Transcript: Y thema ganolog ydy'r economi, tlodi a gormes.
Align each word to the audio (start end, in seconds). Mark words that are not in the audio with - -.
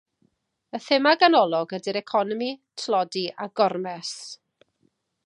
Y 0.77 0.79
thema 0.85 1.11
ganolog 1.23 1.75
ydy'r 1.79 1.99
economi, 2.01 2.49
tlodi 2.85 3.25
a 3.47 3.51
gormes. 3.61 4.15